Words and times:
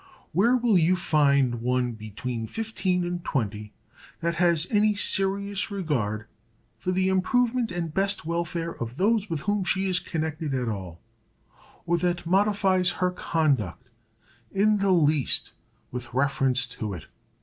Where 0.31 0.57
will 0.57 0.79
you 0.79 0.95
find 0.95 1.61
one 1.61 1.91
between 1.91 2.47
fifteen 2.47 3.05
and 3.05 3.23
twenty 3.23 3.71
that 4.21 4.33
has 4.33 4.65
any 4.71 4.95
serious 4.95 5.69
regard 5.69 6.25
for 6.79 6.91
the 6.91 7.07
improvement 7.07 7.71
and 7.71 7.93
best 7.93 8.25
welfare 8.25 8.71
of 8.81 8.97
those 8.97 9.29
with 9.29 9.41
whom 9.41 9.63
she 9.63 9.87
is 9.87 9.99
connected 9.99 10.55
at 10.55 10.67
all, 10.69 10.99
or 11.85 11.99
that 11.99 12.25
modifies 12.25 12.93
her 12.97 13.11
conduct, 13.11 13.89
in 14.51 14.79
the 14.79 14.89
least, 14.89 15.53
with 15.91 16.15
reference 16.15 16.65
to 16.65 16.95
it? 16.95 17.05